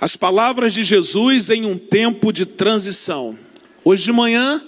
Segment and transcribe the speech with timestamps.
[0.00, 3.38] As palavras de Jesus em um tempo de transição.
[3.84, 4.58] Hoje de manhã,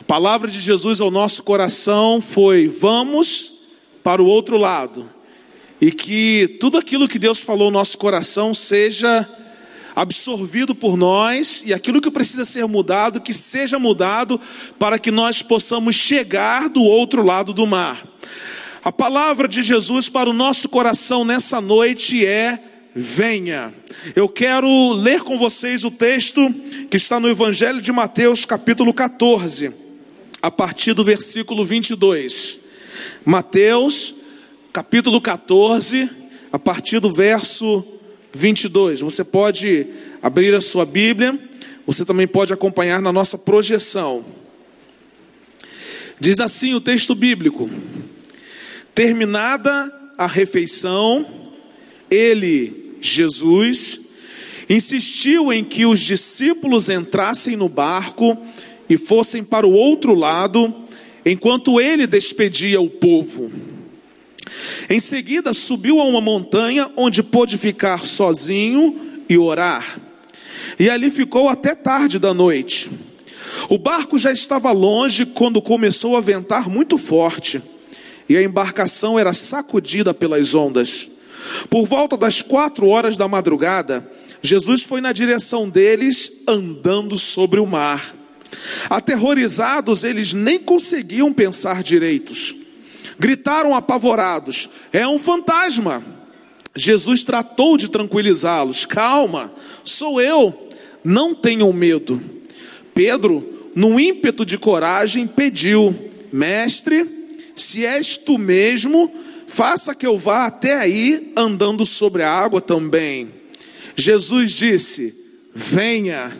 [0.00, 3.52] a palavra de Jesus ao nosso coração foi: vamos
[4.02, 5.08] para o outro lado.
[5.80, 9.28] E que tudo aquilo que Deus falou no nosso coração seja
[9.94, 14.40] absorvido por nós e aquilo que precisa ser mudado, que seja mudado
[14.80, 18.02] para que nós possamos chegar do outro lado do mar.
[18.82, 23.72] A palavra de Jesus para o nosso coração nessa noite é: venha.
[24.14, 26.40] Eu quero ler com vocês o texto
[26.90, 29.72] que está no Evangelho de Mateus, capítulo 14,
[30.40, 32.58] a partir do versículo 22.
[33.24, 34.14] Mateus,
[34.72, 36.10] capítulo 14,
[36.52, 37.84] a partir do verso
[38.32, 39.00] 22.
[39.00, 39.86] Você pode
[40.22, 41.38] abrir a sua Bíblia,
[41.86, 44.24] você também pode acompanhar na nossa projeção.
[46.20, 47.70] Diz assim o texto bíblico:
[48.94, 51.26] Terminada a refeição,
[52.10, 54.00] ele, Jesus,
[54.68, 58.38] insistiu em que os discípulos entrassem no barco
[58.88, 60.74] e fossem para o outro lado,
[61.24, 63.50] enquanto ele despedia o povo.
[64.88, 70.00] Em seguida, subiu a uma montanha onde pôde ficar sozinho e orar.
[70.78, 72.90] E ali ficou até tarde da noite.
[73.68, 77.62] O barco já estava longe quando começou a ventar muito forte,
[78.28, 81.08] e a embarcação era sacudida pelas ondas.
[81.68, 84.06] Por volta das quatro horas da madrugada,
[84.42, 88.14] Jesus foi na direção deles, andando sobre o mar.
[88.90, 92.54] Aterrorizados, eles nem conseguiam pensar direitos.
[93.18, 96.02] Gritaram apavorados: É um fantasma.
[96.74, 99.52] Jesus tratou de tranquilizá-los: Calma,
[99.84, 100.68] sou eu,
[101.04, 102.20] não tenham medo.
[102.94, 105.94] Pedro, num ímpeto de coragem, pediu:
[106.32, 107.06] Mestre,
[107.54, 109.12] se és tu mesmo,
[109.52, 113.30] faça que eu vá até aí andando sobre a água também.
[113.94, 115.14] Jesus disse:
[115.54, 116.32] Venha.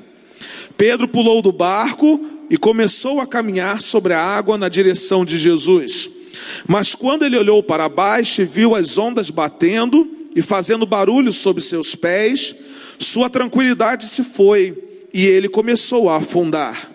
[0.79, 6.09] Pedro pulou do barco e começou a caminhar sobre a água na direção de Jesus.
[6.67, 11.63] Mas quando ele olhou para baixo e viu as ondas batendo e fazendo barulho sobre
[11.63, 12.57] seus pés,
[12.99, 14.75] sua tranquilidade se foi
[15.13, 16.91] e ele começou a afundar.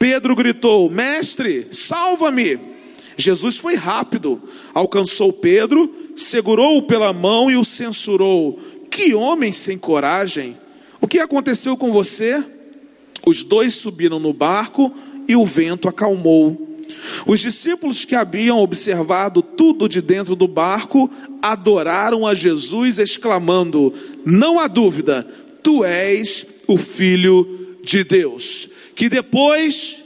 [0.00, 2.73] Pedro gritou: Mestre, salva-me!
[3.16, 4.42] Jesus foi rápido,
[4.72, 8.58] alcançou Pedro, segurou-o pela mão e o censurou:
[8.90, 10.56] Que homem sem coragem!
[11.00, 12.42] O que aconteceu com você?
[13.26, 14.92] Os dois subiram no barco
[15.28, 16.74] e o vento acalmou.
[17.26, 21.10] Os discípulos que haviam observado tudo de dentro do barco
[21.42, 23.92] adoraram a Jesus, exclamando:
[24.24, 25.26] Não há dúvida,
[25.62, 28.68] tu és o Filho de Deus.
[28.94, 30.03] Que depois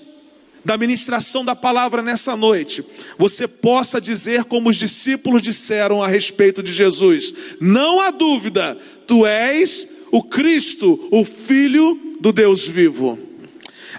[0.65, 2.85] da ministração da palavra nessa noite,
[3.17, 8.77] você possa dizer como os discípulos disseram a respeito de Jesus: Não há dúvida,
[9.07, 13.19] tu és o Cristo, o Filho do Deus vivo.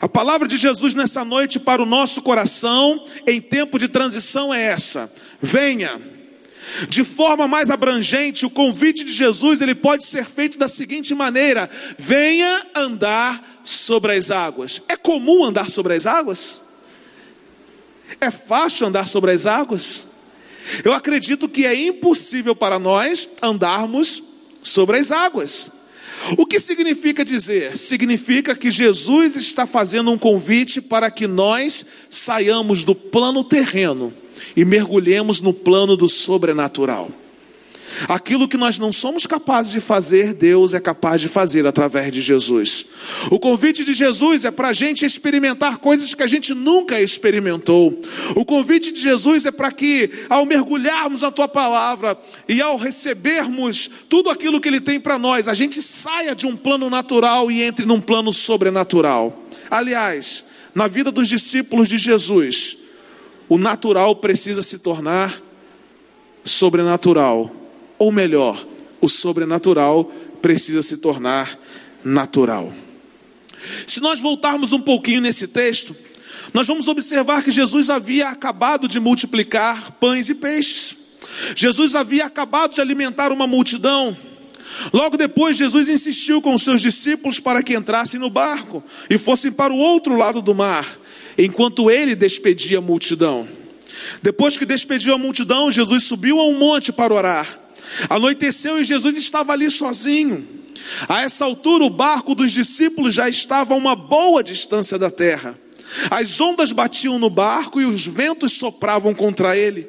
[0.01, 4.63] A palavra de Jesus nessa noite para o nosso coração, em tempo de transição, é
[4.63, 5.99] essa: venha.
[6.87, 11.69] De forma mais abrangente, o convite de Jesus ele pode ser feito da seguinte maneira:
[11.97, 14.81] venha andar sobre as águas.
[14.87, 16.63] É comum andar sobre as águas?
[18.19, 20.07] É fácil andar sobre as águas?
[20.83, 24.23] Eu acredito que é impossível para nós andarmos
[24.63, 25.71] sobre as águas.
[26.35, 27.77] O que significa dizer?
[27.77, 34.11] Significa que Jesus está fazendo um convite para que nós saiamos do plano terreno
[34.55, 37.11] e mergulhemos no plano do sobrenatural.
[38.07, 42.21] Aquilo que nós não somos capazes de fazer, Deus é capaz de fazer através de
[42.21, 42.85] Jesus.
[43.29, 47.99] O convite de Jesus é para a gente experimentar coisas que a gente nunca experimentou.
[48.35, 52.17] O convite de Jesus é para que, ao mergulharmos na tua palavra
[52.47, 56.55] e ao recebermos tudo aquilo que Ele tem para nós, a gente saia de um
[56.55, 59.45] plano natural e entre num plano sobrenatural.
[59.69, 62.77] Aliás, na vida dos discípulos de Jesus,
[63.49, 65.41] o natural precisa se tornar
[66.45, 67.58] sobrenatural
[67.99, 68.65] ou melhor,
[69.01, 70.05] o sobrenatural
[70.41, 71.59] precisa se tornar
[72.03, 72.73] natural.
[73.85, 75.95] Se nós voltarmos um pouquinho nesse texto,
[76.53, 80.97] nós vamos observar que Jesus havia acabado de multiplicar pães e peixes.
[81.55, 84.17] Jesus havia acabado de alimentar uma multidão.
[84.93, 89.51] Logo depois, Jesus insistiu com os seus discípulos para que entrassem no barco e fossem
[89.51, 90.87] para o outro lado do mar,
[91.37, 93.47] enquanto ele despedia a multidão.
[94.21, 97.68] Depois que despediu a multidão, Jesus subiu a um monte para orar.
[98.09, 100.47] Anoiteceu e Jesus estava ali sozinho.
[101.07, 105.57] A essa altura, o barco dos discípulos já estava a uma boa distância da terra.
[106.09, 109.87] As ondas batiam no barco e os ventos sopravam contra ele.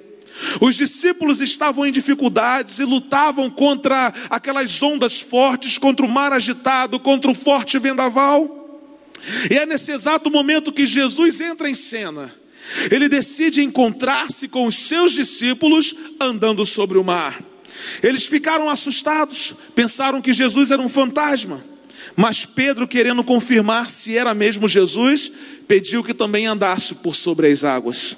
[0.61, 6.99] Os discípulos estavam em dificuldades e lutavam contra aquelas ondas fortes, contra o mar agitado,
[6.99, 8.59] contra o forte vendaval.
[9.51, 12.35] E é nesse exato momento que Jesus entra em cena.
[12.91, 17.50] Ele decide encontrar-se com os seus discípulos andando sobre o mar.
[18.03, 21.63] Eles ficaram assustados, pensaram que Jesus era um fantasma.
[22.17, 25.31] Mas Pedro, querendo confirmar se era mesmo Jesus,
[25.69, 28.17] pediu que também andasse por sobre as águas.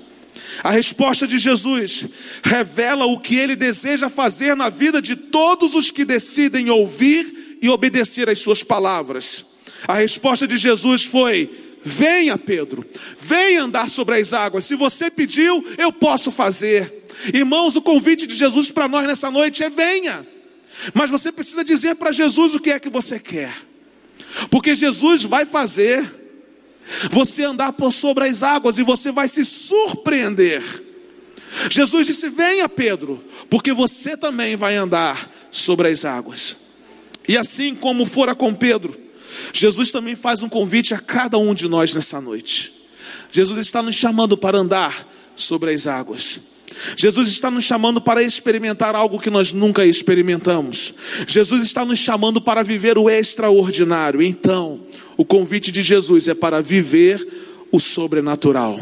[0.62, 2.06] A resposta de Jesus
[2.42, 7.68] revela o que ele deseja fazer na vida de todos os que decidem ouvir e
[7.68, 9.44] obedecer às suas palavras.
[9.86, 11.50] A resposta de Jesus foi:
[11.82, 12.84] Venha, Pedro,
[13.18, 14.64] venha andar sobre as águas.
[14.64, 17.01] Se você pediu, eu posso fazer.
[17.32, 20.26] Irmãos, o convite de Jesus para nós nessa noite é: venha.
[20.94, 23.54] Mas você precisa dizer para Jesus o que é que você quer,
[24.50, 26.22] porque Jesus vai fazer
[27.10, 30.62] você andar por sobre as águas e você vai se surpreender.
[31.70, 36.56] Jesus disse: Venha, Pedro, porque você também vai andar sobre as águas.
[37.28, 38.98] E assim como fora com Pedro,
[39.52, 42.72] Jesus também faz um convite a cada um de nós nessa noite.
[43.30, 46.51] Jesus está nos chamando para andar sobre as águas.
[46.96, 50.94] Jesus está nos chamando para experimentar algo que nós nunca experimentamos.
[51.26, 54.22] Jesus está nos chamando para viver o extraordinário.
[54.22, 54.80] Então,
[55.16, 57.26] o convite de Jesus é para viver
[57.70, 58.80] o sobrenatural.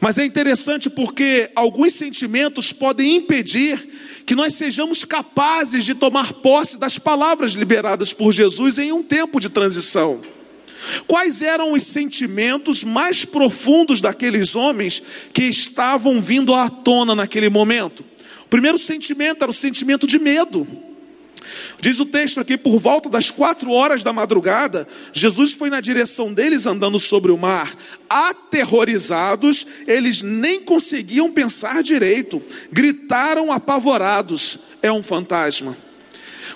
[0.00, 3.94] Mas é interessante porque alguns sentimentos podem impedir
[4.24, 9.38] que nós sejamos capazes de tomar posse das palavras liberadas por Jesus em um tempo
[9.38, 10.20] de transição.
[11.06, 15.02] Quais eram os sentimentos mais profundos daqueles homens
[15.32, 18.04] que estavam vindo à tona naquele momento?
[18.44, 20.66] O primeiro sentimento era o sentimento de medo.
[21.80, 26.32] Diz o texto aqui, por volta das quatro horas da madrugada, Jesus foi na direção
[26.32, 27.74] deles andando sobre o mar.
[28.08, 32.42] Aterrorizados, eles nem conseguiam pensar direito,
[32.72, 35.76] gritaram apavorados: é um fantasma.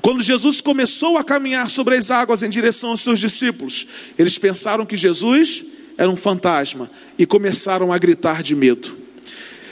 [0.02, 3.86] Quando Jesus começou a caminhar sobre as águas em direção aos seus discípulos,
[4.18, 5.64] eles pensaram que Jesus
[5.98, 8.96] era um fantasma e começaram a gritar de medo.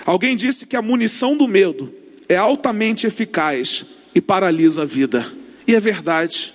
[0.04, 1.92] Alguém disse que a munição do medo
[2.28, 3.84] é altamente eficaz
[4.14, 5.26] e paralisa a vida.
[5.66, 6.54] E é verdade.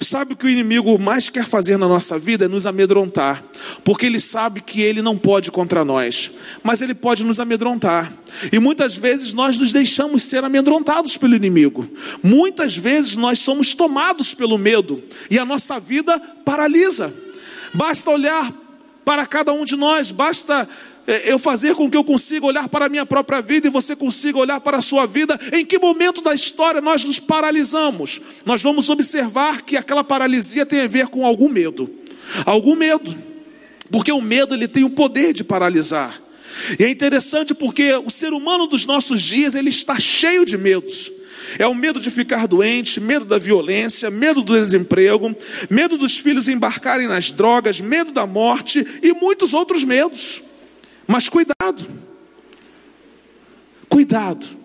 [0.00, 3.42] Sabe o que o inimigo mais quer fazer na nossa vida é nos amedrontar,
[3.84, 6.30] porque ele sabe que ele não pode contra nós,
[6.62, 8.12] mas ele pode nos amedrontar.
[8.52, 11.86] E muitas vezes nós nos deixamos ser amedrontados pelo inimigo.
[12.22, 17.12] Muitas vezes nós somos tomados pelo medo e a nossa vida paralisa.
[17.74, 18.52] Basta olhar
[19.04, 20.68] para cada um de nós, basta
[21.06, 24.38] eu fazer com que eu consiga olhar para a minha própria vida e você consiga
[24.38, 28.20] olhar para a sua vida, em que momento da história nós nos paralisamos?
[28.44, 31.90] Nós vamos observar que aquela paralisia tem a ver com algum medo.
[32.46, 33.14] Algum medo.
[33.90, 36.20] Porque o medo ele tem o poder de paralisar.
[36.78, 41.10] E é interessante porque o ser humano dos nossos dias, ele está cheio de medos.
[41.58, 45.34] É o medo de ficar doente, medo da violência, medo do desemprego,
[45.68, 50.31] medo dos filhos embarcarem nas drogas, medo da morte e muitos outros medos.
[51.06, 51.86] Mas cuidado,
[53.88, 54.62] cuidado.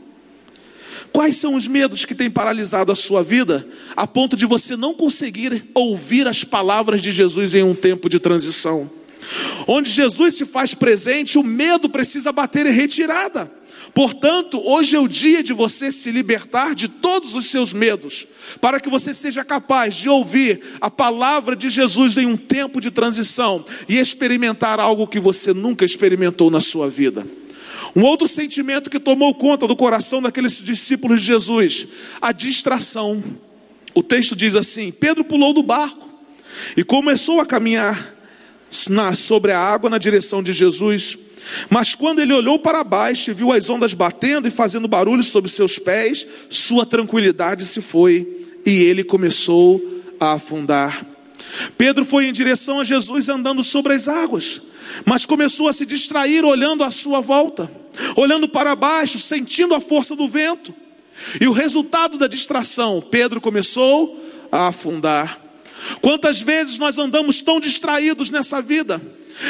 [1.11, 4.93] Quais são os medos que têm paralisado a sua vida, a ponto de você não
[4.93, 8.89] conseguir ouvir as palavras de Jesus em um tempo de transição?
[9.67, 13.51] Onde Jesus se faz presente, o medo precisa bater em retirada.
[13.97, 18.27] Portanto, hoje é o dia de você se libertar de todos os seus medos,
[18.61, 22.91] para que você seja capaz de ouvir a palavra de Jesus em um tempo de
[22.91, 27.25] transição e experimentar algo que você nunca experimentou na sua vida.
[27.95, 31.87] Um outro sentimento que tomou conta do coração daqueles discípulos de Jesus,
[32.21, 33.23] a distração.
[33.95, 36.07] O texto diz assim: Pedro pulou do barco
[36.77, 38.13] e começou a caminhar
[39.15, 41.25] sobre a água na direção de Jesus.
[41.69, 45.49] Mas quando ele olhou para baixo e viu as ondas batendo e fazendo barulho sobre
[45.49, 49.81] seus pés, sua tranquilidade se foi e ele começou
[50.19, 51.05] a afundar.
[51.77, 54.61] Pedro foi em direção a Jesus andando sobre as águas,
[55.05, 57.71] mas começou a se distrair olhando à sua volta,
[58.15, 60.73] olhando para baixo, sentindo a força do vento.
[61.39, 65.39] E o resultado da distração, Pedro começou a afundar.
[66.01, 69.01] Quantas vezes nós andamos tão distraídos nessa vida?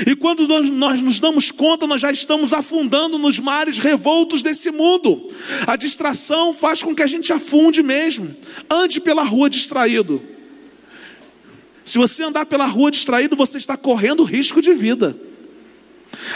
[0.05, 5.31] E quando nós, nos damos conta, nós já estamos afundando nos mares revoltos desse mundo.
[5.65, 8.35] A distração faz com que a gente afunde mesmo.
[8.69, 10.21] Ande pela rua distraído.
[11.85, 15.17] Se você andar pela rua distraído, você está correndo risco de vida.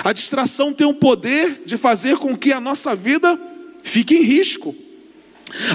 [0.03, 3.39] A distração tem o poder de fazer com que a nossa vida
[3.83, 4.73] fique em risco.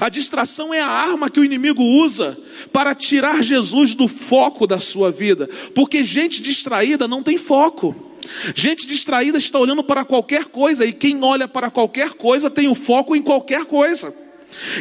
[0.00, 2.36] A distração é a arma que o inimigo usa
[2.72, 7.94] para tirar Jesus do foco da sua vida, porque gente distraída não tem foco.
[8.54, 12.74] Gente distraída está olhando para qualquer coisa, e quem olha para qualquer coisa tem o
[12.74, 14.25] foco em qualquer coisa.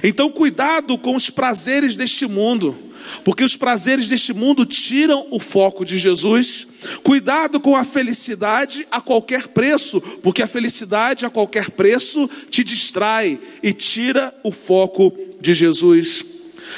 [0.03, 2.77] Então, cuidado com os prazeres deste mundo,
[3.23, 6.67] porque os prazeres deste mundo tiram o foco de Jesus.
[7.03, 13.39] Cuidado com a felicidade a qualquer preço, porque a felicidade a qualquer preço te distrai
[13.61, 16.25] e tira o foco de Jesus.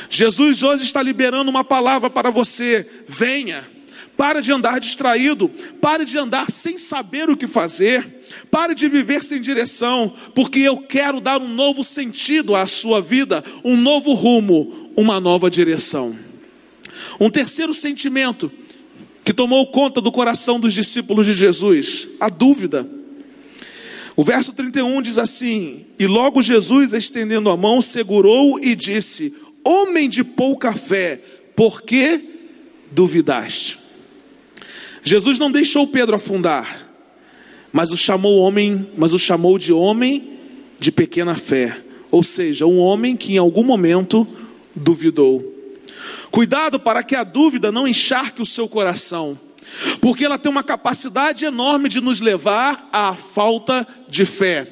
[0.09, 3.76] Jesus hoje está liberando uma palavra para você: venha.
[4.17, 5.47] Pare de andar distraído,
[5.79, 8.03] pare de andar sem saber o que fazer,
[8.49, 13.43] pare de viver sem direção, porque eu quero dar um novo sentido à sua vida,
[13.63, 16.17] um novo rumo, uma nova direção.
[17.19, 18.51] Um terceiro sentimento
[19.23, 22.89] que tomou conta do coração dos discípulos de Jesus, a dúvida.
[24.15, 29.31] O verso 31 diz assim: E logo Jesus, estendendo a mão, segurou e disse:
[29.63, 31.21] Homem de pouca fé,
[31.55, 32.19] por que
[32.91, 33.86] duvidaste?
[35.07, 36.85] Jesus não deixou Pedro afundar,
[37.71, 40.33] mas o chamou homem, mas o chamou de homem
[40.77, 44.27] de pequena fé, ou seja, um homem que em algum momento
[44.75, 45.55] duvidou.
[46.29, 49.39] Cuidado para que a dúvida não encharque o seu coração,
[50.01, 54.67] porque ela tem uma capacidade enorme de nos levar à falta de fé.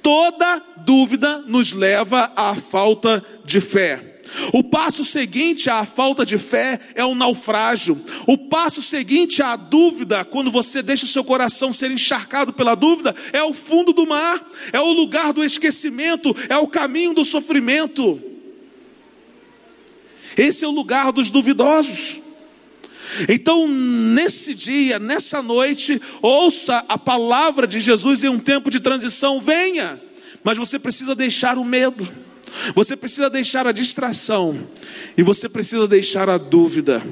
[0.00, 4.09] Toda dúvida nos leva à falta de fé.
[4.52, 8.00] O passo seguinte à falta de fé é o naufrágio.
[8.26, 13.14] O passo seguinte à dúvida, quando você deixa o seu coração ser encharcado pela dúvida,
[13.32, 14.40] é o fundo do mar,
[14.72, 18.20] é o lugar do esquecimento, é o caminho do sofrimento.
[20.36, 22.20] Esse é o lugar dos duvidosos.
[23.28, 29.40] Então, nesse dia, nessa noite, ouça a palavra de Jesus em um tempo de transição,
[29.40, 30.00] venha,
[30.44, 32.29] mas você precisa deixar o medo.
[32.74, 34.58] Você precisa deixar a distração
[35.16, 37.02] e você precisa deixar a dúvida.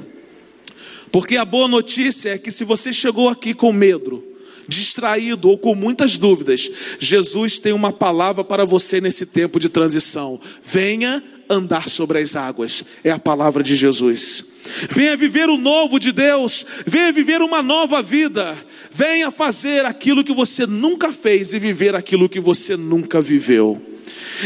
[1.11, 4.23] Porque a boa notícia é que se você chegou aqui com medo,
[4.67, 6.69] distraído ou com muitas dúvidas,
[6.99, 10.39] Jesus tem uma palavra para você nesse tempo de transição.
[10.63, 14.45] Venha andar sobre as águas, é a palavra de Jesus.
[14.89, 18.55] Venha viver o novo de Deus, venha viver uma nova vida,
[18.91, 23.81] venha fazer aquilo que você nunca fez e viver aquilo que você nunca viveu.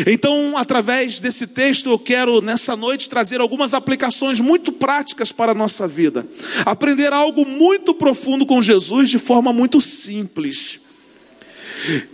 [0.08, 5.56] Então, através desse texto, eu quero nessa noite trazer algumas aplicações muito práticas para a
[5.56, 6.26] nossa vida.
[6.66, 10.82] Aprender algo muito profundo com Jesus de forma muito simples.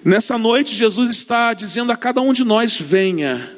[0.04, 3.56] Nessa noite, Jesus está dizendo a cada um de nós: venha.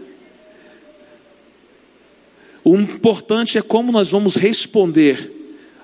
[2.63, 5.31] O importante é como nós vamos responder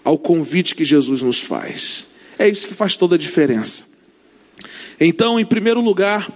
[0.03, 2.07] ao convite que Jesus nos faz.
[2.37, 3.83] É isso que faz toda a diferença.
[4.99, 6.29] Então, em primeiro lugar,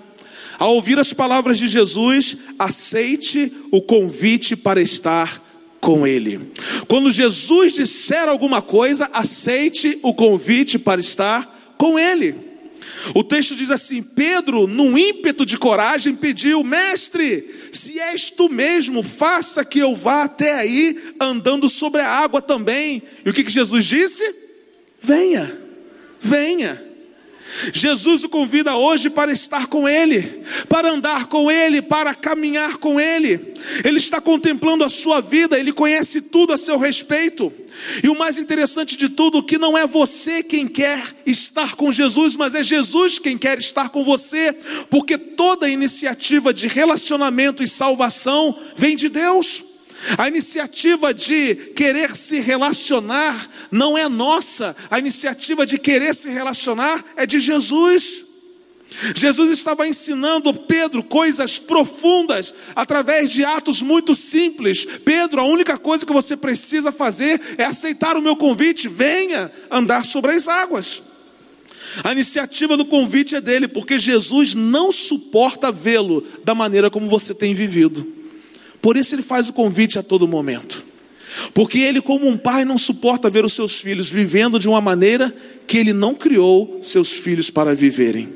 [0.57, 5.41] ao ouvir as palavras de Jesus, aceite o convite para estar
[5.79, 6.39] com Ele.
[6.87, 12.35] Quando Jesus disser alguma coisa, aceite o convite para estar com Ele.
[13.15, 19.01] O texto diz assim: Pedro, num ímpeto de coragem, pediu: Mestre, se és tu mesmo,
[19.01, 23.01] faça que eu vá até aí andando sobre a água também.
[23.25, 24.23] E o que, que Jesus disse?
[25.01, 25.51] Venha,
[26.19, 26.90] venha.
[27.73, 32.99] Jesus o convida hoje para estar com Ele, para andar com Ele, para caminhar com
[32.99, 33.39] Ele.
[33.83, 37.51] Ele está contemplando a sua vida, Ele conhece tudo a seu respeito.
[38.03, 42.35] E o mais interessante de tudo, que não é você quem quer estar com Jesus,
[42.35, 44.53] mas é Jesus quem quer estar com você,
[44.89, 49.70] porque toda iniciativa de relacionamento e salvação vem de Deus.
[50.17, 57.03] A iniciativa de querer se relacionar não é nossa, a iniciativa de querer se relacionar
[57.15, 58.25] é de Jesus.
[59.15, 64.85] Jesus estava ensinando Pedro coisas profundas através de atos muito simples.
[65.05, 70.03] Pedro, a única coisa que você precisa fazer é aceitar o meu convite, venha andar
[70.03, 71.03] sobre as águas.
[72.03, 77.33] A iniciativa do convite é dele, porque Jesus não suporta vê-lo da maneira como você
[77.33, 78.20] tem vivido.
[78.81, 80.83] Por isso ele faz o convite a todo momento.
[81.53, 85.33] Porque ele, como um pai, não suporta ver os seus filhos vivendo de uma maneira
[85.67, 88.29] que ele não criou seus filhos para viverem.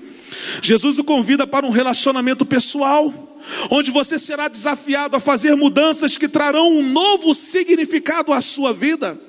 [0.61, 3.13] Jesus o convida para um relacionamento pessoal,
[3.69, 9.19] onde você será desafiado a fazer mudanças que trarão um novo significado à sua vida.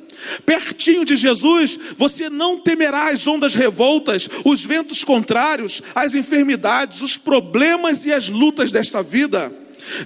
[0.45, 7.17] Pertinho de Jesus, você não temerá as ondas revoltas, os ventos contrários, as enfermidades, os
[7.17, 9.53] problemas e as lutas desta vida.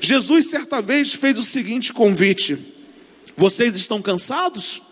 [0.00, 2.56] Jesus certa vez fez o seguinte convite:
[3.36, 4.82] Vocês estão cansados?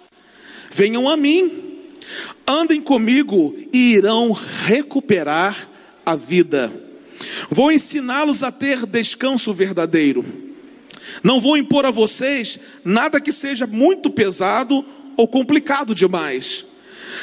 [0.71, 1.51] Venham a mim,
[2.47, 5.69] andem comigo e irão recuperar
[6.05, 6.73] a vida.
[7.51, 10.25] Vou ensiná-los a ter descanso verdadeiro.
[11.23, 14.85] Não vou impor a vocês nada que seja muito pesado
[15.17, 16.65] ou complicado demais.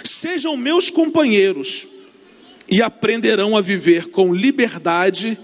[0.03, 1.87] Sejam meus companheiros,
[2.67, 5.37] e aprenderão a viver com liberdade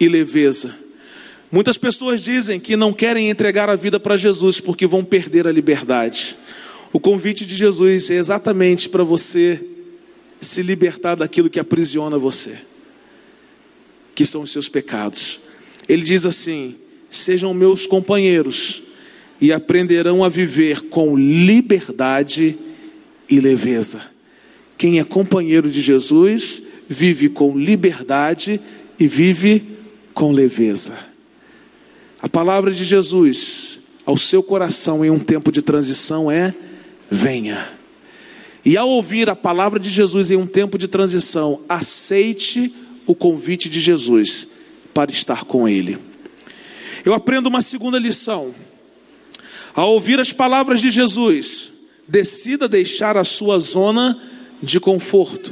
[0.00, 0.81] e leveza.
[1.52, 5.52] Muitas pessoas dizem que não querem entregar a vida para Jesus porque vão perder a
[5.52, 6.34] liberdade.
[6.90, 9.62] O convite de Jesus é exatamente para você
[10.40, 12.56] se libertar daquilo que aprisiona você,
[14.14, 15.40] que são os seus pecados.
[15.86, 16.74] Ele diz assim:
[17.10, 18.84] sejam meus companheiros
[19.38, 22.56] e aprenderão a viver com liberdade
[23.28, 24.00] e leveza.
[24.78, 28.58] Quem é companheiro de Jesus vive com liberdade
[28.98, 29.62] e vive
[30.14, 31.11] com leveza.
[32.22, 36.54] A palavra de Jesus ao seu coração em um tempo de transição é:
[37.10, 37.68] venha.
[38.64, 42.72] E ao ouvir a palavra de Jesus em um tempo de transição, aceite
[43.06, 44.48] o convite de Jesus
[44.94, 45.98] para estar com Ele.
[47.04, 48.54] Eu aprendo uma segunda lição.
[49.74, 51.72] Ao ouvir as palavras de Jesus,
[52.06, 54.16] decida deixar a sua zona
[54.62, 55.50] de conforto.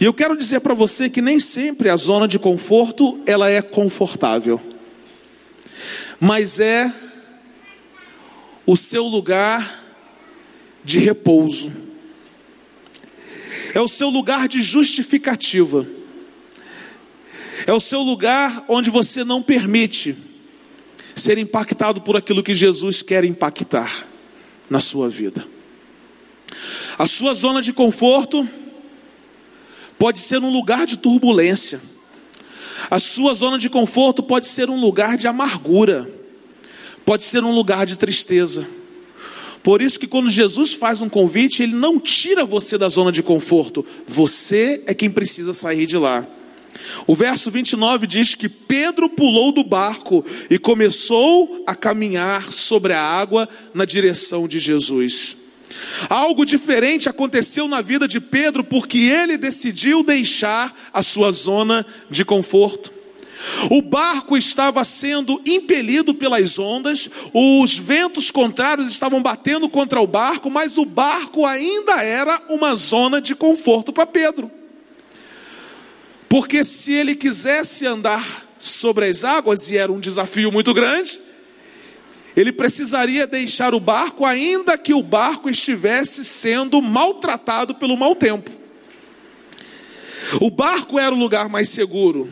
[0.00, 3.60] E eu quero dizer para você que nem sempre a zona de conforto ela é
[3.60, 4.58] confortável
[6.20, 6.92] mas é
[8.66, 9.84] o seu lugar
[10.84, 11.72] de repouso,
[13.74, 15.86] é o seu lugar de justificativa,
[17.66, 20.16] é o seu lugar onde você não permite
[21.14, 24.06] ser impactado por aquilo que Jesus quer impactar
[24.70, 25.46] na sua vida.
[26.98, 28.48] A sua zona de conforto
[29.98, 31.80] pode ser um lugar de turbulência.
[32.90, 36.08] A sua zona de conforto pode ser um lugar de amargura,
[37.04, 38.66] pode ser um lugar de tristeza.
[39.62, 43.22] Por isso que quando Jesus faz um convite, ele não tira você da zona de
[43.22, 46.26] conforto, você é quem precisa sair de lá.
[47.06, 53.02] O verso 29 diz que Pedro pulou do barco e começou a caminhar sobre a
[53.02, 55.47] água na direção de Jesus.
[56.08, 62.24] Algo diferente aconteceu na vida de Pedro porque ele decidiu deixar a sua zona de
[62.24, 62.98] conforto.
[63.70, 70.50] O barco estava sendo impelido pelas ondas, os ventos contrários estavam batendo contra o barco,
[70.50, 74.50] mas o barco ainda era uma zona de conforto para Pedro.
[76.28, 81.20] Porque se ele quisesse andar sobre as águas, e era um desafio muito grande,
[82.38, 88.48] ele precisaria deixar o barco, ainda que o barco estivesse sendo maltratado pelo mau tempo.
[90.40, 92.28] O barco era o lugar mais seguro,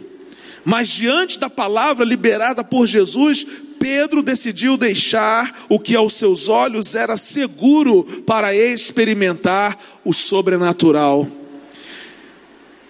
[0.64, 3.44] mas diante da palavra liberada por Jesus,
[3.80, 11.26] Pedro decidiu deixar o que aos seus olhos era seguro para experimentar o sobrenatural.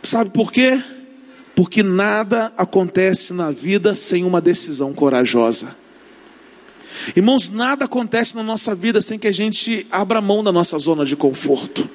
[0.02, 0.79] Sabe por quê?
[1.55, 5.86] Porque nada acontece na vida sem uma decisão corajosa.
[7.14, 11.04] Irmãos, nada acontece na nossa vida sem que a gente abra mão da nossa zona
[11.04, 11.88] de conforto,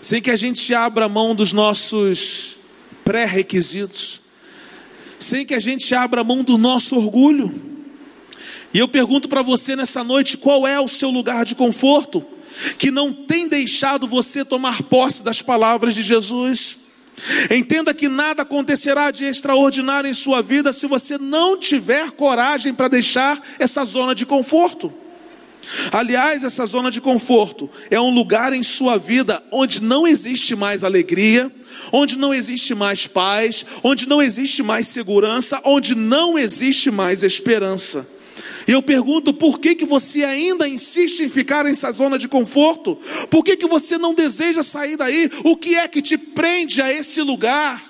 [0.00, 2.56] sem que a gente abra mão dos nossos
[3.04, 4.20] pré-requisitos,
[5.18, 7.52] sem que a gente abra mão do nosso orgulho.
[8.72, 12.24] E eu pergunto para você nessa noite: qual é o seu lugar de conforto
[12.76, 16.87] que não tem deixado você tomar posse das palavras de Jesus?
[17.50, 22.88] Entenda que nada acontecerá de extraordinário em sua vida se você não tiver coragem para
[22.88, 24.92] deixar essa zona de conforto.
[25.92, 30.84] Aliás, essa zona de conforto é um lugar em sua vida onde não existe mais
[30.84, 31.50] alegria,
[31.92, 38.17] onde não existe mais paz, onde não existe mais segurança, onde não existe mais esperança.
[38.68, 42.96] E eu pergunto, por que, que você ainda insiste em ficar nessa zona de conforto?
[43.30, 45.30] Por que, que você não deseja sair daí?
[45.42, 47.82] O que é que te prende a esse lugar?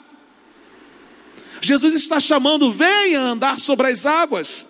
[1.60, 4.66] Jesus está chamando, venha andar sobre as águas.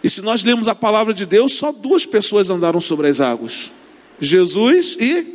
[0.00, 3.72] E se nós lemos a palavra de Deus, só duas pessoas andaram sobre as águas:
[4.20, 5.26] Jesus e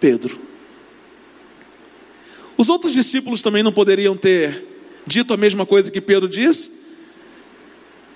[0.00, 0.36] Pedro.
[2.56, 4.69] Os outros discípulos também não poderiam ter
[5.06, 6.80] dito a mesma coisa que Pedro disse,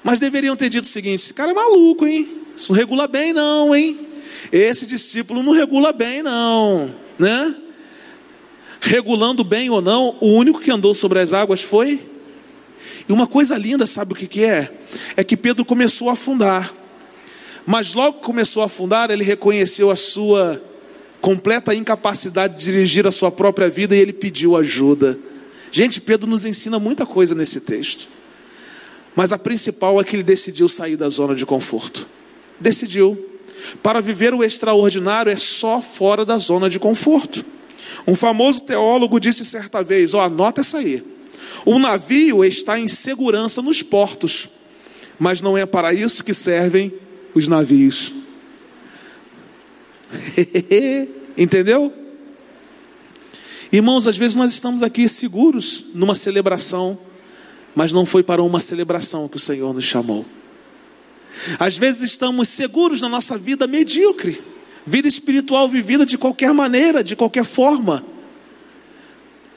[0.02, 2.28] mas deveriam ter dito o seguinte: esse cara é maluco, hein?
[2.56, 3.98] Isso não regula bem, não, hein?
[4.52, 7.54] Esse discípulo não regula bem, não, né?
[8.80, 12.00] Regulando bem ou não, o único que andou sobre as águas foi.
[13.08, 14.70] E uma coisa linda, sabe o que, que é?
[15.16, 16.72] É que Pedro começou a afundar.
[17.66, 20.62] Mas logo que começou a afundar, ele reconheceu a sua
[21.20, 25.18] completa incapacidade de dirigir a sua própria vida e ele pediu ajuda.
[25.74, 28.06] Gente, Pedro nos ensina muita coisa nesse texto.
[29.16, 32.06] Mas a principal é que ele decidiu sair da zona de conforto.
[32.60, 33.18] Decidiu.
[33.82, 37.44] Para viver o extraordinário é só fora da zona de conforto.
[38.06, 41.02] Um famoso teólogo disse certa vez: ó, anota essa aí.
[41.66, 44.48] O navio está em segurança nos portos,
[45.18, 46.94] mas não é para isso que servem
[47.34, 48.12] os navios.
[51.36, 51.92] Entendeu?
[53.74, 56.96] Irmãos, às vezes nós estamos aqui seguros numa celebração,
[57.74, 60.24] mas não foi para uma celebração que o Senhor nos chamou.
[61.58, 64.40] Às vezes estamos seguros na nossa vida medíocre,
[64.86, 68.04] vida espiritual vivida de qualquer maneira, de qualquer forma,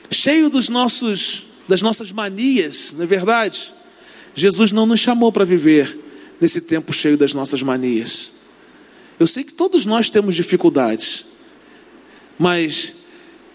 [0.10, 3.72] cheio dos nossos das nossas manias, não é verdade?
[4.34, 5.96] Jesus não nos chamou para viver
[6.42, 8.34] nesse tempo cheio das nossas manias.
[9.20, 11.24] Eu sei que todos nós temos dificuldades,
[12.40, 12.97] mas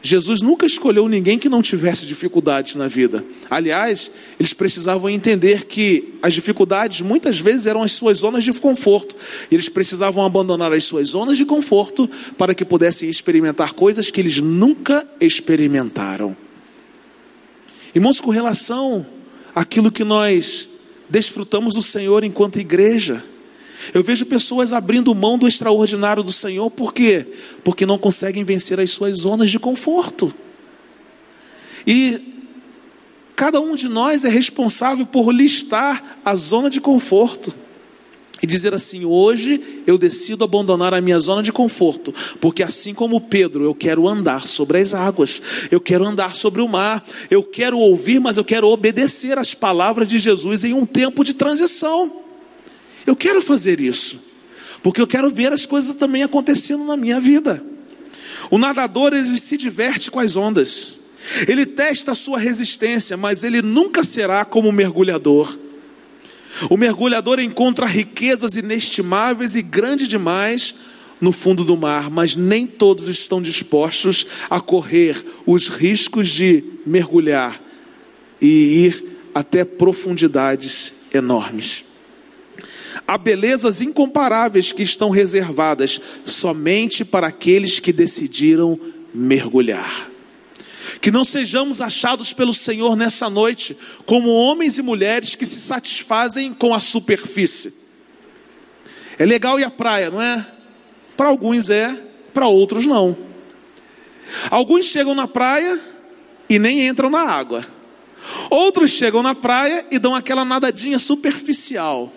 [0.04, 3.24] Jesus nunca escolheu ninguém que não tivesse dificuldades na vida.
[3.48, 9.14] Aliás, eles precisavam entender que as dificuldades muitas vezes eram as suas zonas de conforto.
[9.50, 14.38] Eles precisavam abandonar as suas zonas de conforto para que pudessem experimentar coisas que eles
[14.38, 16.36] nunca experimentaram.
[17.94, 19.06] Irmãos, com relação
[19.54, 20.68] àquilo que nós
[21.08, 23.22] desfrutamos do Senhor enquanto igreja,
[23.92, 27.26] eu vejo pessoas abrindo mão do extraordinário do Senhor, por quê?
[27.64, 30.32] Porque não conseguem vencer as suas zonas de conforto.
[31.86, 32.20] E
[33.34, 37.52] cada um de nós é responsável por listar a zona de conforto
[38.42, 43.20] e dizer assim: hoje eu decido abandonar a minha zona de conforto, porque assim como
[43.20, 45.40] Pedro, eu quero andar sobre as águas,
[45.70, 50.08] eu quero andar sobre o mar, eu quero ouvir, mas eu quero obedecer às palavras
[50.08, 52.21] de Jesus em um tempo de transição.
[53.06, 54.20] Eu quero fazer isso,
[54.82, 57.62] porque eu quero ver as coisas também acontecendo na minha vida.
[58.50, 60.98] O nadador ele se diverte com as ondas.
[61.46, 65.56] Ele testa a sua resistência, mas ele nunca será como o mergulhador.
[66.68, 70.74] O mergulhador encontra riquezas inestimáveis e grandes demais
[71.20, 77.60] no fundo do mar, mas nem todos estão dispostos a correr os riscos de mergulhar
[78.40, 81.84] e ir até profundidades enormes.
[83.06, 88.78] Há belezas incomparáveis que estão reservadas somente para aqueles que decidiram
[89.14, 90.10] mergulhar.
[91.00, 93.76] Que não sejamos achados pelo Senhor nessa noite
[94.06, 97.72] como homens e mulheres que se satisfazem com a superfície.
[99.18, 100.46] É legal ir à praia, não é?
[101.16, 101.94] Para alguns é,
[102.32, 103.16] para outros não.
[104.50, 105.78] Alguns chegam na praia
[106.48, 107.64] e nem entram na água.
[108.50, 112.12] Outros chegam na praia e dão aquela nadadinha superficial.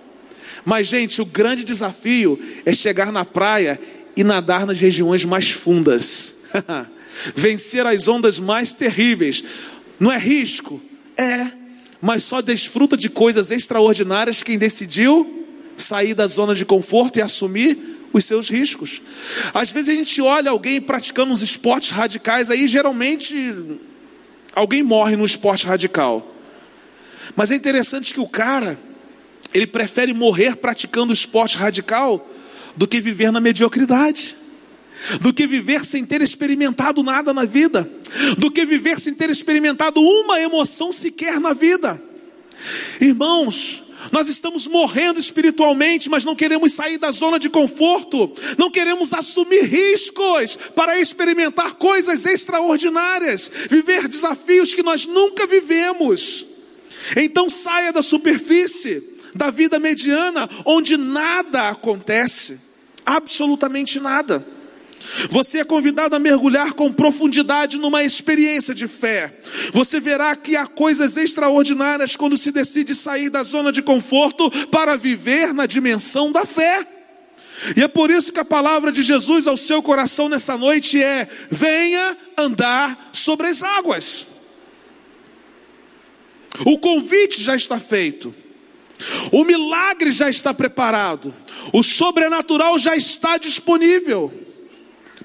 [0.65, 3.79] Mas, gente, o grande desafio é chegar na praia
[4.17, 6.45] e nadar nas regiões mais fundas.
[7.35, 9.43] Vencer as ondas mais terríveis.
[9.99, 10.81] Não é risco?
[11.15, 11.47] É.
[12.01, 15.45] Mas só desfruta de coisas extraordinárias quem decidiu
[15.77, 17.77] sair da zona de conforto e assumir
[18.11, 19.01] os seus riscos.
[19.53, 23.35] Às vezes a gente olha alguém praticando uns esportes radicais, aí geralmente
[24.53, 26.33] alguém morre no esporte radical.
[27.35, 28.79] Mas é interessante que o cara,
[29.55, 32.29] ele prefere morrer praticando esporte radical
[32.75, 34.35] do que viver na mediocridade,
[35.21, 37.89] do que viver sem ter experimentado nada na vida,
[38.37, 42.01] do que viver sem ter experimentado uma emoção sequer na vida.
[42.99, 49.13] Irmãos, nós estamos morrendo espiritualmente, mas não queremos sair da zona de conforto, não queremos
[49.13, 56.45] assumir riscos para experimentar coisas extraordinárias, viver desafios que nós nunca vivemos.
[57.15, 62.59] Então saia da superfície da vida mediana, onde nada acontece,
[63.05, 64.45] absolutamente nada.
[65.29, 69.31] Você é convidado a mergulhar com profundidade numa experiência de fé.
[69.71, 74.95] Você verá que há coisas extraordinárias quando se decide sair da zona de conforto para
[74.95, 76.87] viver na dimensão da fé.
[77.75, 81.27] E é por isso que a palavra de Jesus ao seu coração nessa noite é:
[81.51, 84.27] venha andar sobre as águas.
[86.65, 88.33] O convite já está feito.
[89.31, 91.33] O milagre já está preparado,
[91.73, 94.31] o sobrenatural já está disponível,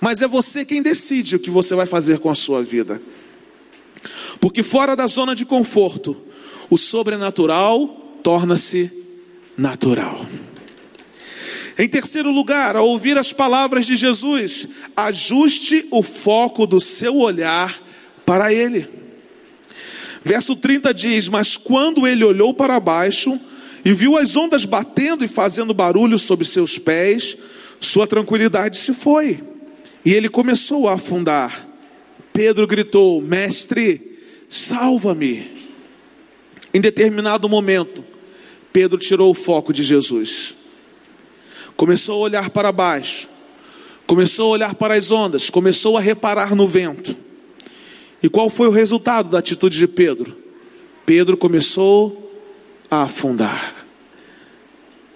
[0.00, 3.00] mas é você quem decide o que você vai fazer com a sua vida.
[4.40, 6.16] Porque fora da zona de conforto,
[6.70, 7.86] o sobrenatural
[8.22, 8.90] torna-se
[9.56, 10.24] natural.
[11.78, 17.80] Em terceiro lugar, ao ouvir as palavras de Jesus, ajuste o foco do seu olhar
[18.26, 18.86] para Ele.
[20.22, 23.38] Verso 30 diz: Mas quando ele olhou para baixo,
[23.84, 27.36] e viu as ondas batendo e fazendo barulho sobre seus pés,
[27.80, 29.40] sua tranquilidade se foi
[30.04, 31.66] e ele começou a afundar.
[32.32, 35.60] Pedro gritou: Mestre, salva-me.
[36.72, 38.04] Em determinado momento,
[38.72, 40.54] Pedro tirou o foco de Jesus,
[41.76, 43.28] começou a olhar para baixo,
[44.06, 47.16] começou a olhar para as ondas, começou a reparar no vento.
[48.22, 50.36] E qual foi o resultado da atitude de Pedro?
[51.04, 52.29] Pedro começou
[52.90, 53.74] a afundar.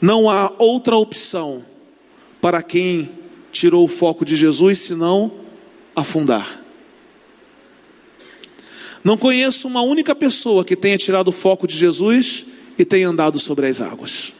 [0.00, 1.64] Não há outra opção
[2.40, 3.10] para quem
[3.50, 5.32] tirou o foco de Jesus senão
[5.96, 6.62] afundar.
[9.02, 12.46] Não conheço uma única pessoa que tenha tirado o foco de Jesus
[12.78, 14.32] e tenha andado sobre as águas.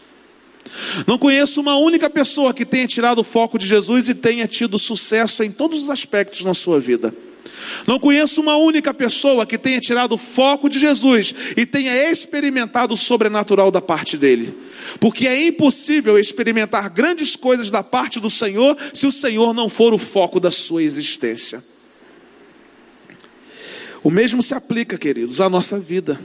[1.07, 4.79] Não conheço uma única pessoa que tenha tirado o foco de Jesus e tenha tido
[4.79, 7.15] sucesso em todos os aspectos na sua vida.
[7.87, 12.95] Não conheço uma única pessoa que tenha tirado o foco de Jesus e tenha experimentado
[12.95, 14.55] o sobrenatural da parte dele.
[15.01, 19.93] Porque é impossível experimentar grandes coisas da parte do Senhor se o Senhor não for
[19.93, 21.63] o foco da sua existência.
[24.03, 26.21] O mesmo se aplica, queridos, à nossa vida.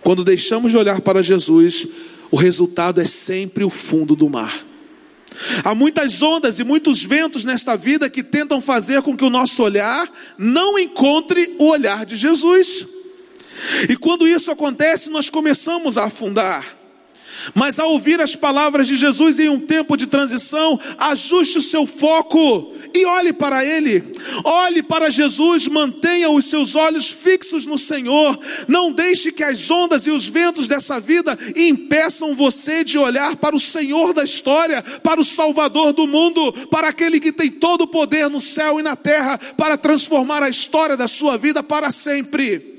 [0.00, 1.86] Quando deixamos de olhar para Jesus,
[2.30, 4.64] o resultado é sempre o fundo do mar.
[5.64, 9.62] Há muitas ondas e muitos ventos nesta vida que tentam fazer com que o nosso
[9.62, 12.86] olhar não encontre o olhar de Jesus.
[13.88, 16.64] E quando isso acontece, nós começamos a afundar.
[17.54, 21.86] Mas ao ouvir as palavras de Jesus em um tempo de transição, ajuste o seu
[21.86, 24.02] foco e olhe para Ele,
[24.44, 30.06] olhe para Jesus, mantenha os seus olhos fixos no Senhor, não deixe que as ondas
[30.06, 35.20] e os ventos dessa vida impeçam você de olhar para o Senhor da história, para
[35.20, 38.96] o Salvador do mundo, para aquele que tem todo o poder no céu e na
[38.96, 42.76] terra para transformar a história da sua vida para sempre.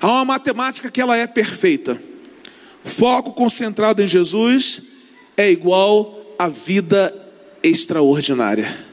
[0.00, 2.00] Há uma matemática que ela é perfeita.
[2.84, 4.82] Foco concentrado em Jesus
[5.36, 7.14] é igual a vida
[7.62, 8.86] extraordinária.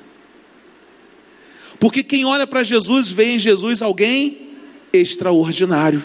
[1.79, 4.49] Porque quem olha para Jesus vê em Jesus alguém
[4.91, 6.03] extraordinário.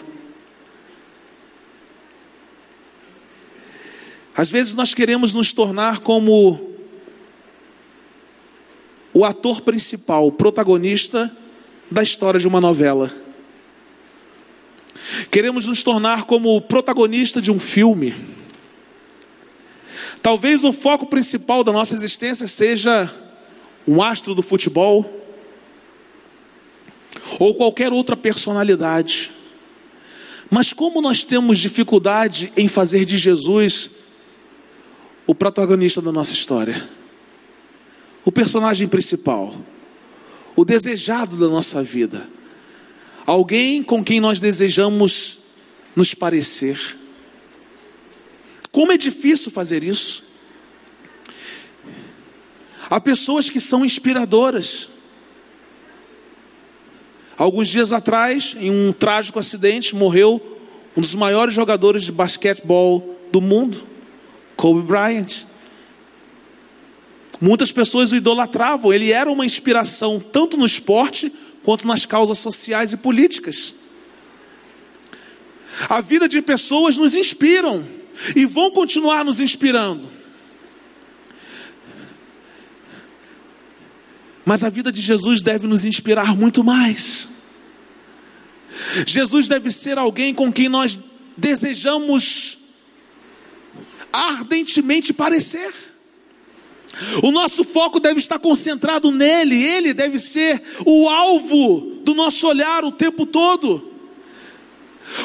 [4.35, 6.69] Às vezes nós queremos nos tornar como
[9.13, 11.35] o ator principal, o protagonista
[11.89, 13.11] da história de uma novela.
[15.29, 18.13] Queremos nos tornar como o protagonista de um filme.
[20.21, 23.11] Talvez o foco principal da nossa existência seja
[23.87, 25.21] um astro do futebol
[27.39, 29.31] ou qualquer outra personalidade.
[30.49, 33.89] Mas como nós temos dificuldade em fazer de Jesus
[35.25, 36.87] o protagonista da nossa história,
[38.23, 39.55] o personagem principal,
[40.55, 42.27] o desejado da nossa vida
[43.25, 45.39] alguém com quem nós desejamos
[45.95, 46.97] nos parecer.
[48.71, 50.23] Como é difícil fazer isso.
[52.89, 54.89] Há pessoas que são inspiradoras.
[57.37, 60.59] Alguns dias atrás, em um trágico acidente, morreu
[60.95, 63.81] um dos maiores jogadores de basquetebol do mundo,
[64.55, 65.45] Kobe Bryant.
[67.39, 71.31] Muitas pessoas o idolatravam, ele era uma inspiração tanto no esporte
[71.63, 73.73] quanto nas causas sociais e políticas.
[75.89, 77.83] A vida de pessoas nos inspiram
[78.35, 80.07] e vão continuar nos inspirando.
[84.45, 87.29] Mas a vida de Jesus deve nos inspirar muito mais.
[89.05, 90.97] Jesus deve ser alguém com quem nós
[91.37, 92.57] desejamos
[94.11, 95.71] ardentemente parecer.
[97.23, 102.83] O nosso foco deve estar concentrado nele, ele deve ser o alvo do nosso olhar
[102.83, 103.90] o tempo todo.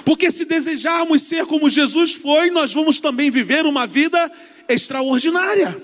[0.04, 4.30] Porque se desejarmos ser como Jesus foi, nós vamos também viver uma vida
[4.68, 5.76] extraordinária.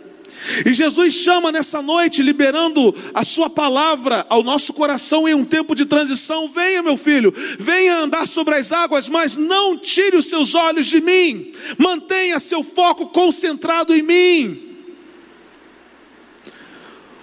[0.67, 5.75] E Jesus chama nessa noite, liberando a Sua palavra ao nosso coração em um tempo
[5.75, 10.55] de transição: venha, meu filho, venha andar sobre as águas, mas não tire os seus
[10.57, 14.73] olhos de mim, mantenha seu foco concentrado em mim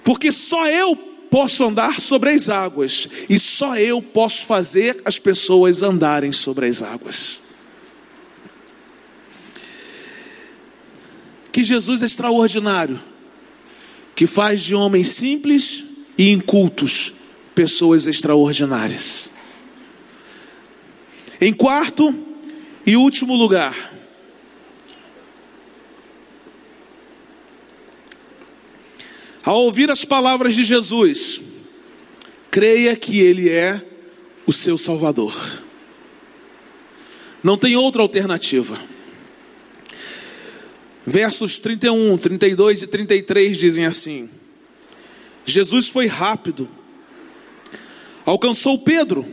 [0.09, 0.95] porque só eu
[1.29, 6.81] posso andar sobre as águas e só eu posso fazer as pessoas andarem sobre as
[6.81, 7.39] águas.
[11.51, 12.99] Que Jesus extraordinário,
[14.15, 15.85] que faz de homens simples
[16.17, 17.13] e incultos
[17.55, 19.29] pessoas extraordinárias.
[21.41, 22.13] Em quarto
[22.85, 23.75] e último lugar,
[29.49, 31.41] Ao ouvir as palavras de Jesus,
[32.51, 33.83] creia que Ele é
[34.45, 35.33] o seu Salvador.
[37.43, 38.77] Não tem outra alternativa.
[41.03, 44.29] Versos 31, 32 e 33 dizem assim:
[45.43, 46.69] Jesus foi rápido,
[48.23, 49.25] alcançou Pedro,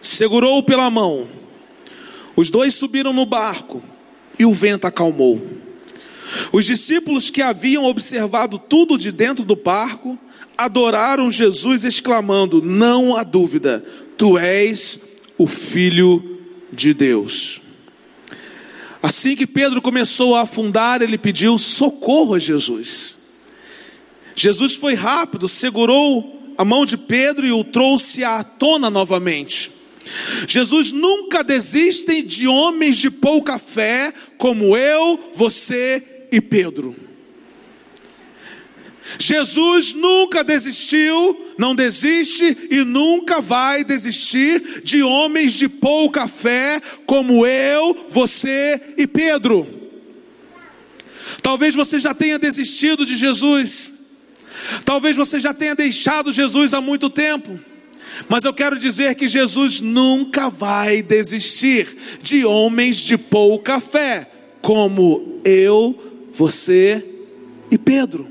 [0.00, 1.28] segurou-o pela mão,
[2.34, 3.82] os dois subiram no barco
[4.38, 5.61] e o vento acalmou.
[6.52, 10.18] Os discípulos que haviam observado tudo de dentro do barco
[10.56, 13.84] adoraram Jesus, exclamando: Não há dúvida,
[14.16, 14.98] tu és
[15.36, 16.40] o Filho
[16.72, 17.60] de Deus.
[19.02, 23.16] Assim que Pedro começou a afundar, ele pediu socorro a Jesus.
[24.34, 29.70] Jesus foi rápido, segurou a mão de Pedro e o trouxe à tona novamente.
[30.46, 36.02] Jesus nunca desiste de homens de pouca fé, como eu, você
[36.32, 36.96] e Pedro.
[39.18, 47.46] Jesus nunca desistiu, não desiste e nunca vai desistir de homens de pouca fé, como
[47.46, 49.68] eu, você e Pedro.
[51.42, 53.92] Talvez você já tenha desistido de Jesus,
[54.84, 57.58] talvez você já tenha deixado Jesus há muito tempo.
[58.28, 61.88] Mas eu quero dizer que Jesus nunca vai desistir
[62.22, 67.04] de homens de pouca fé, como eu, você
[67.70, 68.26] e Pedro.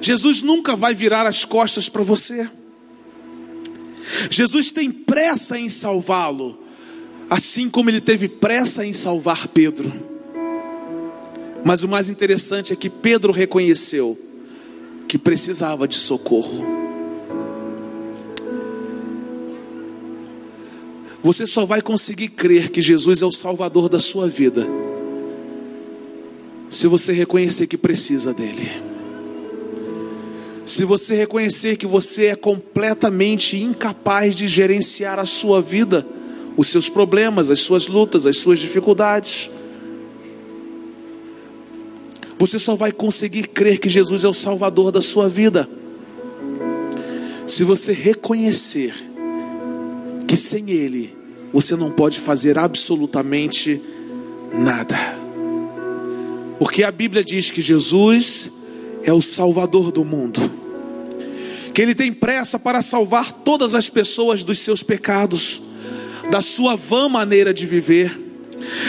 [0.00, 2.48] Jesus nunca vai virar as costas para você.
[4.30, 6.58] Jesus tem pressa em salvá-lo,
[7.28, 9.92] assim como ele teve pressa em salvar Pedro.
[11.64, 14.18] Mas o mais interessante é que Pedro reconheceu
[15.06, 16.87] que precisava de socorro.
[21.22, 24.66] Você só vai conseguir crer que Jesus é o Salvador da sua vida
[26.70, 28.70] se você reconhecer que precisa dele.
[30.66, 36.06] Se você reconhecer que você é completamente incapaz de gerenciar a sua vida,
[36.56, 39.50] os seus problemas, as suas lutas, as suas dificuldades,
[42.38, 45.68] você só vai conseguir crer que Jesus é o Salvador da sua vida.
[47.46, 49.07] Se você reconhecer
[50.28, 51.16] que sem Ele
[51.52, 53.82] você não pode fazer absolutamente
[54.52, 54.96] nada.
[56.60, 58.50] Porque a Bíblia diz que Jesus
[59.02, 60.58] é o Salvador do mundo
[61.78, 65.62] que Ele tem pressa para salvar todas as pessoas dos seus pecados,
[66.28, 68.10] da sua vã maneira de viver.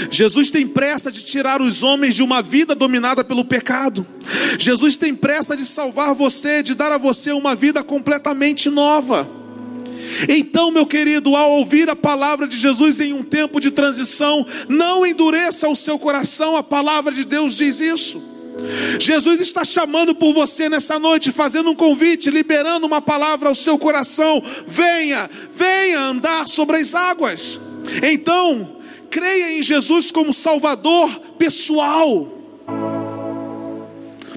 [0.09, 4.03] Jesus tem pressa de tirar os homens de uma vida dominada pelo pecado.
[4.57, 9.29] Jesus tem pressa de salvar você, de dar a você uma vida completamente nova.
[10.27, 15.05] Então, meu querido, ao ouvir a palavra de Jesus em um tempo de transição, não
[15.05, 18.29] endureça o seu coração, a palavra de Deus diz isso.
[18.99, 23.77] Jesus está chamando por você nessa noite, fazendo um convite, liberando uma palavra ao seu
[23.77, 24.43] coração.
[24.67, 27.59] Venha, venha andar sobre as águas.
[28.03, 28.77] Então,
[29.09, 32.27] creia em Jesus como Salvador pessoal.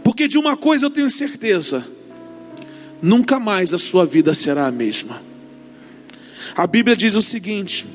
[0.05, 1.85] Porque de uma coisa eu tenho certeza:
[3.01, 5.32] nunca mais a sua vida será a mesma.
[6.57, 7.87] A Bíblia diz o seguinte: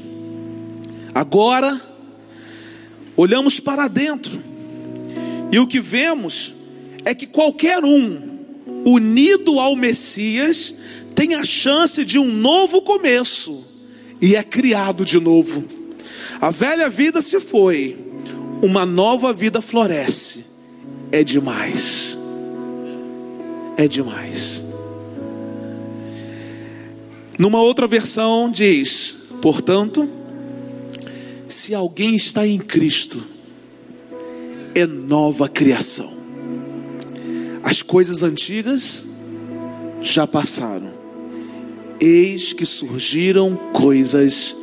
[1.14, 1.80] agora
[3.16, 4.42] olhamos para dentro
[5.52, 6.54] e o que vemos
[7.06, 8.38] é que qualquer um
[8.86, 10.76] unido ao Messias
[11.16, 13.66] tem a chance de um novo começo
[14.22, 15.64] e é criado de novo.
[16.40, 17.98] A velha vida se foi,
[18.62, 20.46] uma nova vida floresce.
[21.12, 22.18] É demais.
[23.78, 24.67] É demais.
[27.38, 30.10] Numa outra versão diz: portanto,
[31.48, 33.24] se alguém está em Cristo,
[34.74, 36.12] é nova criação.
[37.64, 39.06] As coisas antigas
[40.02, 40.90] já passaram,
[42.00, 44.56] eis que surgiram coisas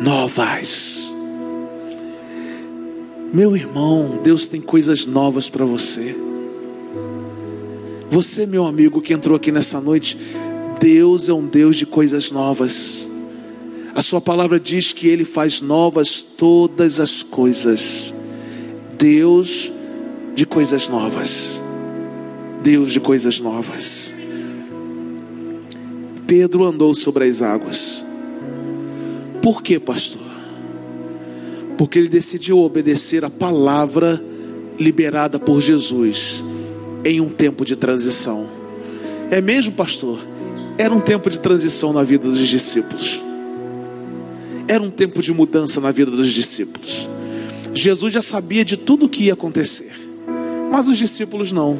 [0.00, 1.14] novas.
[3.32, 6.14] Meu irmão, Deus tem coisas novas para você.
[8.10, 10.18] Você, meu amigo que entrou aqui nessa noite,
[10.82, 13.08] Deus é um Deus de coisas novas.
[13.94, 18.12] A Sua palavra diz que Ele faz novas todas as coisas.
[18.98, 19.70] Deus
[20.34, 21.62] de coisas novas.
[22.64, 24.12] Deus de coisas novas.
[26.26, 28.04] Pedro andou sobre as águas.
[29.40, 30.22] Por quê, pastor?
[31.78, 34.20] Porque ele decidiu obedecer a palavra
[34.80, 36.42] liberada por Jesus
[37.04, 38.48] em um tempo de transição.
[39.30, 40.31] É mesmo, pastor?
[40.78, 43.22] Era um tempo de transição na vida dos discípulos.
[44.66, 47.08] Era um tempo de mudança na vida dos discípulos.
[47.74, 49.92] Jesus já sabia de tudo o que ia acontecer,
[50.70, 51.78] mas os discípulos não.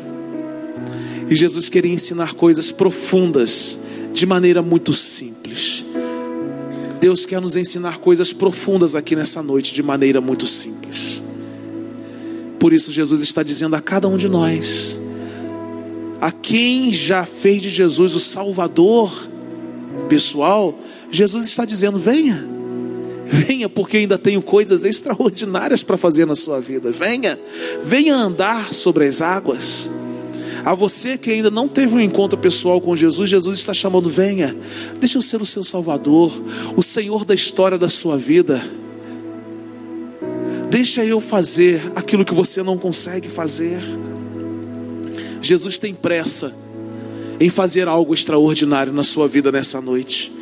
[1.29, 3.79] E Jesus queria ensinar coisas profundas
[4.12, 5.85] de maneira muito simples.
[7.01, 11.23] Deus quer nos ensinar coisas profundas aqui nessa noite de maneira muito simples.
[12.61, 14.97] Por isso, Jesus está dizendo a cada um de nós,
[16.23, 19.29] a quem já fez de Jesus o Salvador
[20.09, 20.73] pessoal,
[21.11, 22.49] Jesus está dizendo: venha.
[23.27, 26.93] Venha, porque ainda tenho coisas extraordinárias para fazer na sua vida.
[26.93, 27.37] Venha,
[27.83, 29.91] venha andar sobre as águas.
[30.64, 34.55] A você que ainda não teve um encontro pessoal com Jesus, Jesus está chamando: venha,
[35.01, 36.31] deixa eu ser o seu Salvador,
[36.77, 38.62] o Senhor da história da sua vida.
[40.70, 43.81] Deixa eu fazer aquilo que você não consegue fazer.
[45.43, 46.55] Jesus tem pressa
[47.40, 50.32] em fazer algo extraordinário na sua vida nessa noite,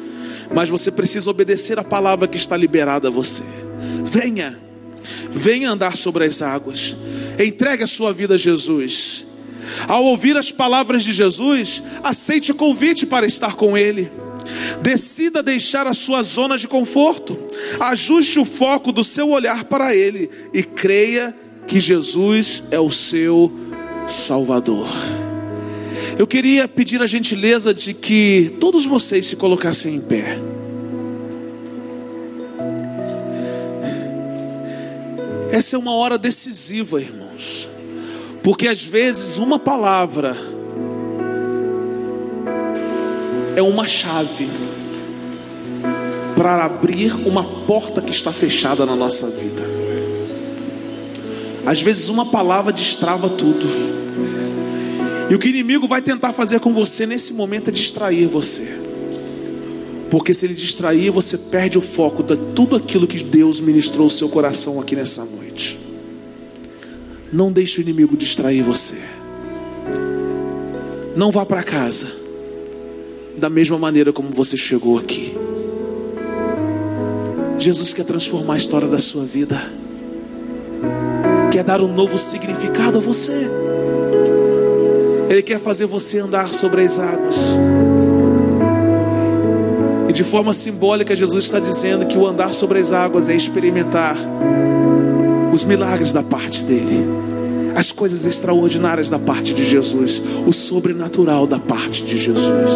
[0.54, 3.42] mas você precisa obedecer a palavra que está liberada a você.
[4.04, 4.58] Venha,
[5.30, 6.94] venha andar sobre as águas,
[7.38, 9.24] entregue a sua vida a Jesus.
[9.88, 14.10] Ao ouvir as palavras de Jesus, aceite o convite para estar com Ele.
[14.82, 17.38] Decida deixar a sua zona de conforto,
[17.78, 21.34] ajuste o foco do seu olhar para Ele e creia
[21.66, 23.69] que Jesus é o seu
[24.10, 24.88] Salvador.
[26.18, 30.38] Eu queria pedir a gentileza de que todos vocês se colocassem em pé.
[35.50, 37.68] Essa é uma hora decisiva, irmãos,
[38.42, 40.36] porque às vezes uma palavra
[43.56, 44.48] é uma chave
[46.36, 49.79] para abrir uma porta que está fechada na nossa vida.
[51.70, 53.64] Às vezes uma palavra destrava tudo.
[55.30, 58.66] E o que o inimigo vai tentar fazer com você nesse momento é distrair você.
[60.10, 64.10] Porque se ele distrair, você perde o foco de tudo aquilo que Deus ministrou ao
[64.10, 65.78] seu coração aqui nessa noite.
[67.32, 68.96] Não deixe o inimigo distrair você.
[71.14, 72.08] Não vá para casa
[73.38, 75.36] da mesma maneira como você chegou aqui.
[77.60, 79.78] Jesus quer transformar a história da sua vida.
[81.60, 83.50] Quer dar um novo significado a você.
[85.28, 87.36] Ele quer fazer você andar sobre as águas.
[90.08, 94.16] E de forma simbólica, Jesus está dizendo que o andar sobre as águas é experimentar
[95.52, 97.06] os milagres da parte dele,
[97.76, 102.72] as coisas extraordinárias da parte de Jesus, o sobrenatural da parte de Jesus.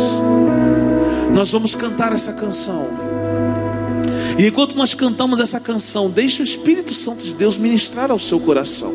[1.35, 3.04] Nós vamos cantar essa canção.
[4.39, 8.41] E enquanto nós cantamos essa canção, deixe o Espírito Santo de Deus ministrar ao seu
[8.41, 8.93] coração.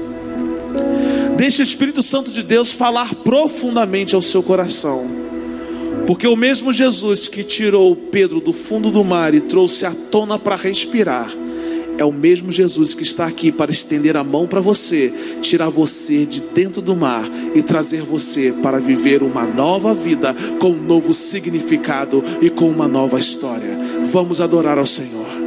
[1.37, 5.05] Deixe o Espírito Santo de Deus falar profundamente ao seu coração.
[6.05, 10.37] Porque o mesmo Jesus que tirou Pedro do fundo do mar e trouxe à tona
[10.37, 11.31] para respirar,
[11.99, 16.25] é o mesmo Jesus que está aqui para estender a mão para você, tirar você
[16.25, 21.13] de dentro do mar e trazer você para viver uma nova vida com um novo
[21.13, 23.68] significado e com uma nova história.
[24.11, 25.38] Vamos adorar ao Senhor.